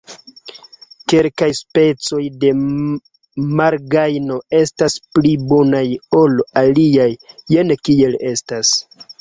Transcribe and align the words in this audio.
Kelkaj 1.11 1.49
specoj 1.57 2.21
de 2.43 2.49
malgajno 3.59 4.39
estas 4.63 4.97
pli 5.19 5.35
bonaj 5.53 5.85
ol 6.23 6.37
aliaj, 6.63 7.09
jen 7.59 7.77
kiel 7.87 8.19
estas. 8.33 8.75